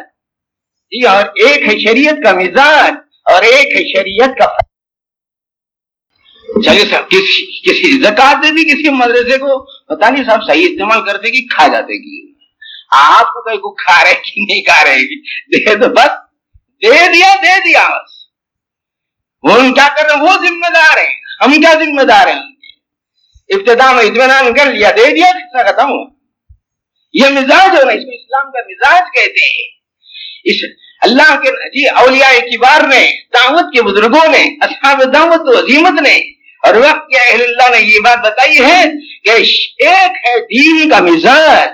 [0.92, 2.92] جی اور ایک ہے شریعت کا مزاج،
[3.32, 4.46] اور ایک ہے شریعت کا
[6.64, 11.04] چلیے صاحب کسی کسی زکات دے دی کسی مدرسے کو؟ پتا نہیں صاحب، صحیح استعمال
[11.06, 12.20] کرتے کہ کھا جاتے گی
[12.96, 15.20] آپ کو کہیں کو کھا رہے کہ نہیں کھا رہے گی
[15.52, 16.14] دے تو بس،
[16.82, 18.14] دے دیا دے دیا بس۔
[19.42, 22.42] وہ کیا کر رہے ہیں، وہ ذمہ دار ہیں۔ ہم کیا ذمہ دار ہیں؟
[23.48, 26.06] ابتدا میں اطمینان کر لیا، دے دیا کتنا ختم ہوا۔
[27.12, 29.68] یہ مزاج ہونا، اس کو اسلام کا مزاج کہتے ہیں۔
[30.44, 30.56] اس
[31.02, 36.16] اللہ کے جی اولیاء کبار نے، دعوت کے بزرگوں نے، اصحاب دعوت و عظیمت نے،
[36.62, 38.84] اور وقت کے اہل اللہ نے یہ بات بتائی ہے
[39.24, 39.30] کہ
[39.78, 41.68] ایک ہے دین کا مزاج۔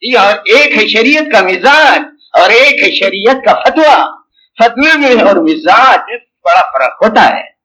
[0.00, 2.00] جی اور ایک ہے شریعت کا مزاج
[2.32, 4.04] اور ایک ہے شریعت کا فتوا
[4.58, 7.56] فتوے میں اور مزاج۔ میں بڑا فرق ہوتا ہے۔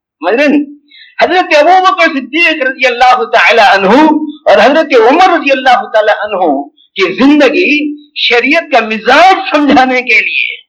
[1.24, 3.96] حضرت ابو بکر صدیق رضی اللہ تعالی عنہ
[4.50, 10.62] اور حضرت عمر رضی اللہ تعالی عنہ کی زندگی شریعت کا مزاج سمجھانے کے لیے۔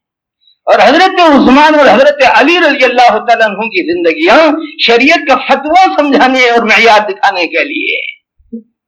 [0.65, 5.85] اور حضرت عثمان اور حضرت علی رضی اللہ تعالیٰ عنہ کی زندگیاں شریعت کا فتوا
[5.99, 8.01] سمجھانے اور معیار دکھانے کے لیے۔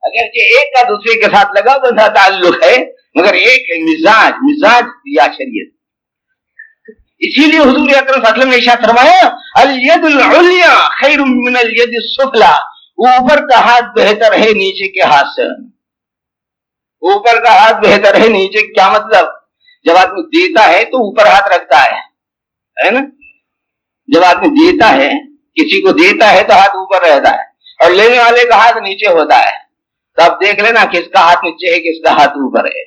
[0.01, 2.77] اگرچہ ایک کا دوسرے کے ساتھ لگا بندہ تعلق ہے،
[3.15, 5.74] مگر ایک ہے مزاج مزاج یا شریعت۔
[7.21, 9.27] اسی لیے حضور اکرم صلی اللہ علیہ وسلم نے فرمایا
[9.61, 12.55] الید العلیا خیر من الید السفلا
[13.03, 15.45] اوپر کا ہاتھ بہتر ہے، نیچے کے ہاتھ سے۔
[17.01, 19.25] اوپر کا ہاتھ بہتر ہے، نیچے، کیا مطلب؟
[19.85, 22.99] جب آدمی دیتا ہے تو اوپر ہاتھ رکھتا ہے نا؟
[24.09, 25.09] جب آدمی دیتا ہے،
[25.57, 27.43] کسی کو دیتا ہے تو ہاتھ اوپر رہتا ہے،
[27.83, 29.53] اور لینے والے کا ہاتھ نیچے ہوتا ہے۔
[30.17, 32.83] تو اب دیکھ لینا کس کا ہاتھ نیچے ہے کس کا ہاتھ اوپر ہے۔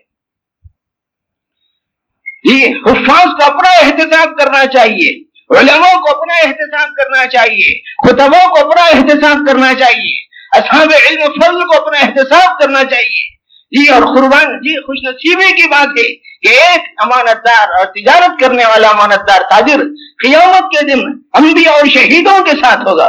[2.45, 8.59] جی حفاظ کو اپنا احتساب کرنا چاہیے۔ علماء کو اپنا احتساب کرنا چاہیے۔ خطبوں کو
[8.59, 10.27] اپنا احتساب کرنا چاہیے۔
[10.59, 13.39] اصحاب علم فضل کو اپنا احتساب کرنا چاہیے۔
[13.71, 18.41] جی اور قربان جی خوش نصیبی کی بات ہے کہ ایک امانت دار اور تجارت
[18.41, 19.81] کرنے والا امانت دار تاجر
[20.25, 21.01] قیامت کے دن
[21.33, 23.09] انبیاء اور شہیدوں کے ساتھ ہوگا۔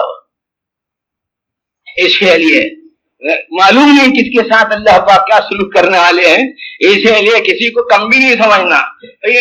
[1.98, 2.79] اس کے لیے
[3.52, 6.44] معلوم نہیں کس کے ساتھ اللہ پاک کیا سلوک کرنے والے ہیں۔
[6.80, 8.78] اسی لیے کسی کو کم بھی نہیں سمجھنا۔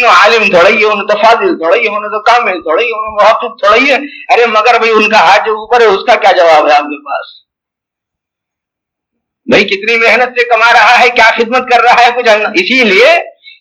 [0.09, 3.59] عالم تھوڑا ہی انہوں تو فاضل تھوڑا ہی انہوں تو کامل تھوڑا ہی انہوں محقق
[3.59, 3.97] تھوڑا ہی ہے
[4.35, 6.83] ارے مگر بھائی، ان کا ہاتھ جو اوپر ہے، اس کا کیا جواب ہے آپ
[6.83, 7.27] کے پاس؟
[9.47, 13.11] بھائی، کتنی محنت سے کما رہا ہے، کیا خدمت کر رہا ہے، کچھ اسی لیے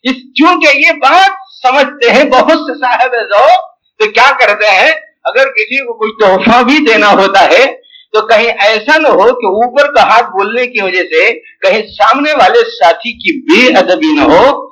[0.03, 3.65] اس چونکہ یہ بات سمجھتے ہیں بہت سے صاحب ذوق
[3.99, 4.91] تو کیا کرتے ہیں؟
[5.23, 9.46] اگر کسی کو کچھ تحفہ بھی دینا ہوتا ہے تو کہیں ایسا نہ ہو کہ
[9.46, 14.22] اوپر کا ہاتھ بولنے کی وجہ سے کہیں سامنے والے ساتھی کی بے ادبی نہ
[14.22, 14.67] ہو۔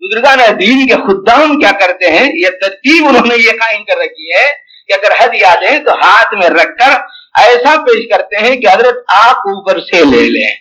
[0.00, 4.30] بزرگان دین کے خدام کیا کرتے ہیں؟ یہ ترتیب انہوں نے یہ قائم کر رکھی
[4.30, 4.46] ہے
[4.86, 6.90] کہ اگر حد یاد ہے تو ہاتھ میں رکھ کر
[7.38, 10.54] ایسا پیش کرتے ہیں کہ حضرت آپ اوپر سے لے لیں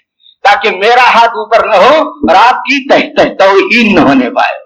[0.43, 4.57] تاکہ میرا ہاتھ اوپر نہ ہو اور آپ کی تہ توہین نہ ہونے پائے۔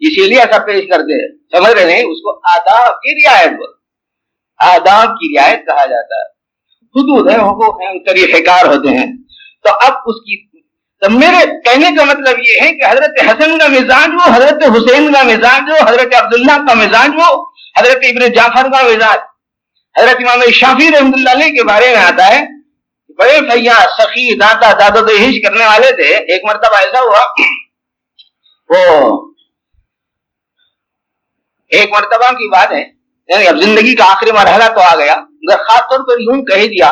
[0.00, 3.81] اسی لیے ایسا پیش کرتے ہیں۔ سمجھ رہے ہیں؟ اس کو آداب کی رعایت بول
[4.62, 6.30] آداب کی رعایت کہا جاتا ہے۔
[6.94, 9.06] حدود ہیں، حقوق ہیں طریقہ کار ہوتے ہیں۔
[9.64, 10.52] تو اب اس کی
[11.02, 15.12] تو میرے کہنے کا مطلب یہ ہے کہ حضرت حسن کا مزاج وہ حضرت حسین
[15.12, 17.46] کا مزاج ہو، حضرت عبداللہ کا مزاج وہ
[17.78, 19.18] حضرت ابن جعفر کا مزاج۔
[19.98, 22.44] حضرت امام شافی رحمۃ اللہ علیہ کے بارے میں آتا ہے
[23.18, 27.20] بڑے سیاح سخی، دادا دادا دہیش کرنے والے تھے۔ ایک مرتبہ ایسا ہوا،
[28.68, 29.18] وہ
[31.70, 35.56] ایک مرتبہ کی بات ہے یعنی اب زندگی کا آخری مرحلہ تو آ گیا، مگر
[35.56, 36.90] خاص طور پر یوں کہہ دیا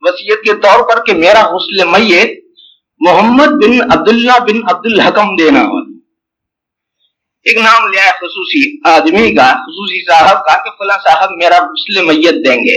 [0.00, 2.30] وسیعت کے طور پر کہ میرا حسل میت
[3.00, 5.78] محمد بن عبداللہ بن عبد الحکم دینا ہو۔
[7.46, 12.06] ایک نام لیا ہے خصوصی آدمی کا، خصوصی صاحب کا کہ فلاں صاحب میرا مسلم
[12.06, 12.76] میت دیں گے۔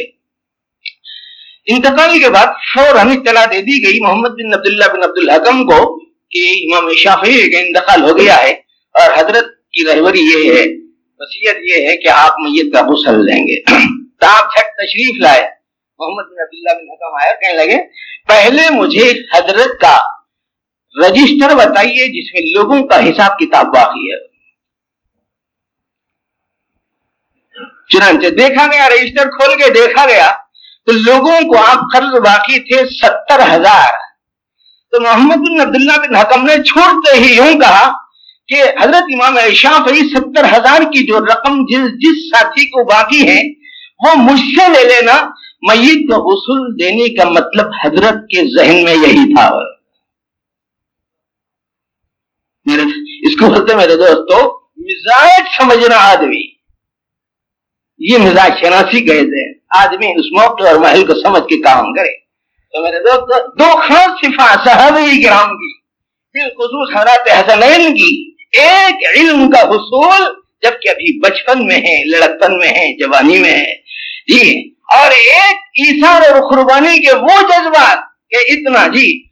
[1.66, 6.00] انتقال کے بعد فوراً اطلاع دے دی گئی محمد بن عبداللہ بن عبد الحکم کو
[6.30, 8.52] کہ امام شافعی کا انتقال ہو گیا ہے
[8.96, 10.87] اور حضرت کی رہبری یہ ہے۔
[11.20, 13.62] وصیت یہ ہے کہ آپ میت کا غسل لیں گے۔
[14.26, 15.42] آپ چھٹ تشریف لائے۔
[16.00, 17.78] محمد بن عبداللہ بن حکم آیا کہنے لگے،
[18.28, 19.98] پہلے مجھے حضرت کا
[21.08, 24.28] رجسٹر بتائیے جس میں لوگوں کا حساب کتاب باقی ہے۔
[27.88, 30.32] چنانچہ دیکھا گیا، رجسٹر کھول کے دیکھا گیا
[30.86, 33.94] تو لوگوں کو آپ قرض باقی تھے ستر ہزار۔
[34.92, 38.07] تو محمد بن عبداللہ بن حکم نے چھوڑتے ہی یوں کہا
[38.48, 43.42] کہ حضرت امام شافعی ستر ہزار کی جو رقم جس جس ساتھی کو باقی ہے،
[44.00, 45.30] وہ مجھ سے لے لینا۔
[45.62, 49.52] میت کو غسل دینے کا مطلب حضرت کے ذہن میں یہی تھا۔
[52.66, 52.82] میرے،
[53.28, 56.58] اس کو بولتے میرے دوستو، مزاج سمجھنا آدمی۔
[58.00, 62.20] یہ مزاج شناسی کہتے ہیں آدمی اس موقع اور محل کو سمجھ کے کام کرے۔
[62.74, 65.78] تو میرے دوست دو خاص صفات صحابی کرام کی،
[66.34, 70.26] بالخصوص حضرات حسنین کی۔ ایک علم کا حصول
[70.62, 73.76] جبکہ ابھی بچپن میں ہے، لڑکپن میں ہے، جوانی میں ہے۔
[74.28, 77.98] جی اور ایک ایسان اور قربانی کے وہ جذبات
[78.30, 79.28] کہ اتنا جی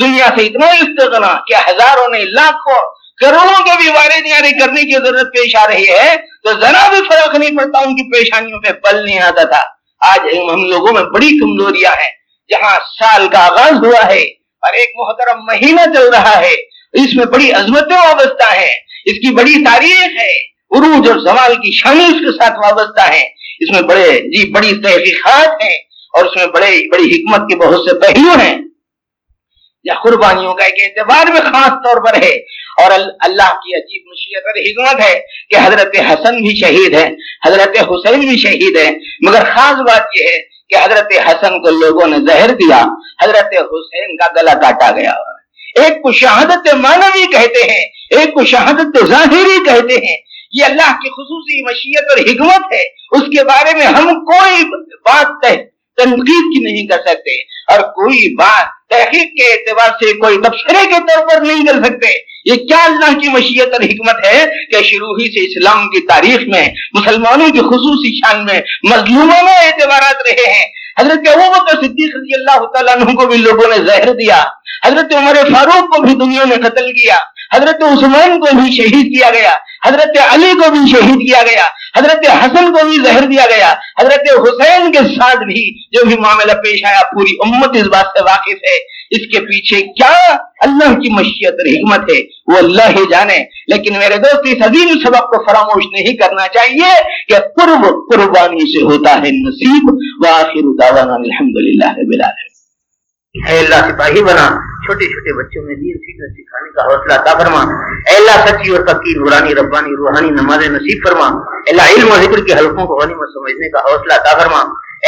[0.00, 4.92] دنیا سے اتنا استغنا کہ ہزاروں نے لاکھوں، کروڑوں کے بھی وارے یعنی کرنے کی
[4.92, 8.72] ضرورت پیش آ رہی ہے تو ذرا بھی فرق نہیں پڑتا ان کی پیشانیوں پہ
[8.72, 9.62] پل نہیں آتا تھا۔
[10.12, 10.20] آج
[10.52, 12.18] ہم لوگوں میں بڑی کمزوریاں ہیں۔
[12.50, 14.20] جہاں سال کا آغاز ہوا ہے
[14.62, 16.54] اور ایک محترم مہینہ چل رہا ہے۔
[16.92, 18.74] اس میں بڑی عظمتیں وابستہ ہیں۔
[19.04, 23.22] اس کی بڑی تاریخ ہے۔ عروج اور زوال کی شانی اس کے ساتھ وابستہ ہے
[23.60, 25.76] اس میں بڑے جی بڑی تحقیقات ہیں
[26.16, 28.58] اور اس میں بڑے، بڑی حکمت کے بہت سے پہلو ہیں۔
[29.84, 34.42] یا قربانیوں کا ایک اعتبار میں خاص طور پر ہے۔ اور اللہ کی عجیب مشیت
[34.46, 35.20] اور حکمت ہے
[35.50, 37.08] کہ حضرت حسن بھی شہید ہے
[37.46, 38.90] حضرت حسین بھی شہید ہے
[39.26, 42.84] مگر خاص بات یہ ہے کہ حضرت حسن کو لوگوں نے زہر دیا،
[43.22, 45.37] حضرت حسین کا گلا کاٹا گیا۔
[45.74, 50.16] ایک کو شہادت مانوی کہتے ہیں، ایک کو شہادت ظاہری کہتے ہیں۔
[50.52, 55.42] یہ اللہ کی خصوصی مشیت اور حکمت ہے۔ اس کے بارے میں ہم کوئی بات
[55.96, 61.00] تنقید کی نہیں کر سکتے۔ اور کوئی بات تحقیق کے اعتبار سے کوئی تبصرے کے
[61.00, 62.06] طور پر نہیں کر سکتے۔
[62.44, 66.40] یہ کیا اللہ کی مشیت اور حکمت ہے کہ شروع ہی سے اسلام کی تاریخ
[66.46, 70.66] میں، مسلمانوں کی خصوصی شان میں مظلومانہ اعتبارات رہے ہیں۔
[71.00, 74.44] حضرت ابو بکر صدیق رضی اللہ تعالیٰ عنہ کو بھی لوگوں نے زہر دیا۔
[74.86, 77.16] حضرت عمر فاروق کو بھی دنیا نے قتل کیا۔
[77.54, 79.52] حضرت عثمان کو بھی شہید کیا گیا۔
[79.86, 81.64] حضرت علی کو بھی شہید کیا گیا۔
[81.96, 86.52] حضرت حسن کو بھی زہر دیا گیا۔ حضرت حسین کے ساتھ بھی جو بھی معاملہ
[86.52, 91.10] پیش آیا، پوری امت اس بات سے واقف ہے۔ اس کے پیچھے کیا اللہ کی
[91.10, 95.44] مشیت اور حکمت ہے، وہ اللہ ہی جانے۔ لیکن میرے دوست، اس عظیم سبق کو
[95.46, 102.10] فراموش نہیں کرنا چاہیے کہ قرب قربانی سے ہوتا ہے نصیب۔ وآخر دعوانا الحمدللہ رب
[102.12, 102.48] العالمین۔
[103.48, 104.48] اے اللہ سپاہی بنا،
[104.84, 107.60] چھوٹے چھوٹے بچوں میں دین سیکھنے سکھانے کا حوصلہ عطا فرما۔
[108.10, 112.16] اے اللہ سچی اور پکی نورانی ربانی روحانی نماز نصیب فرما۔ اے اللہ علم و
[112.16, 114.58] ذکر کے حلقوں کو غنیمت سمجھنے کا حوصلہ عطا فرما۔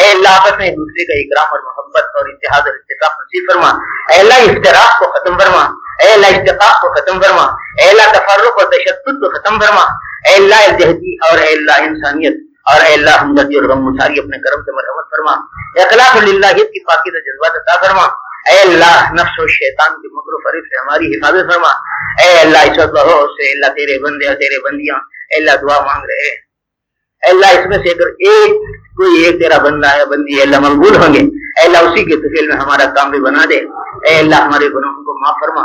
[0.00, 3.52] اے اللہ آپس میں ایک دوسرے کا اکرام اور محبت اور اتحاد اور اتفاق نصیب
[3.52, 3.70] فرما۔
[4.12, 5.64] اے اللہ افتراق کو ختم فرما۔
[6.04, 7.42] اے اللہ اتفاق کو ختم فرما۔
[7.82, 9.82] اے اللہ تفرق اور تشدد کو ختم فرما۔
[10.28, 14.38] اے اللہ الجہدی اور اے اللہ انسانیت۔ اور اے اللہ ہمدردی اور غم مساری اپنے
[14.38, 15.32] کرم سے مرحمت فرما۔
[15.82, 20.50] اخلاق اللہ کی پاکیزہ جذبات عطا فرما۔ اے اللہ، نفس و شیطان کے مکر و
[20.50, 21.68] فریب سے ہماری حفاظت فرما۔
[22.22, 25.80] اے اللہ، اس وقت بہت سے اللہ، تیرے بندے اور تیرے بندیاں، اے اللہ، دعا
[25.80, 26.36] مانگ رہے۔ ہیں
[27.24, 28.50] اے اللہ، اس میں سے اگر ایک
[28.96, 31.20] کوئی ایک تیرا بندہ ہے بندی ہے اللہ، مقبول ہوں گے۔
[31.60, 33.58] اے اللہ، اسی کے تفیل میں ہمارا کام بھی بنا دے۔
[34.08, 35.62] اے اللہ، ہمارے گناہوں کو معاف فرما۔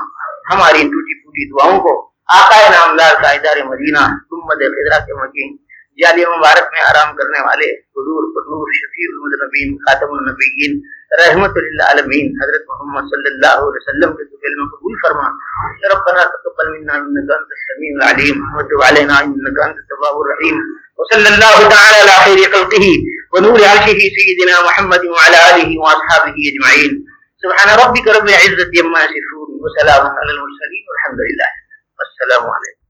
[0.54, 5.65] ہماری ٹوٹی پھوٹی دعاؤں کو، آقا نامدار کا ادار مدینہ تمد خدرہ کے مکین۔
[6.03, 7.69] جالی مبارک میں آرام کرنے والے
[7.99, 10.77] حضور نور شفیع المدنبین خاتم النبیین
[11.21, 15.29] رحمت اللہ عالمین حضرت محمد صلی اللہ علیہ وسلم کے سفیل میں قبول فرما
[15.93, 20.61] ربنا تقبل منا انك انت السميع العليم وتب علينا انك انت التواب الرحيم
[21.03, 22.87] وصلى الله تعالى على خير خلقه
[23.35, 26.93] ونور عرشه سيدنا محمد وعلى اله واصحابه اجمعين
[27.45, 31.51] سبحان ربك رب العزه عما يصفون وسلام على المرسلين والحمد لله
[31.99, 32.84] والسلام عليكم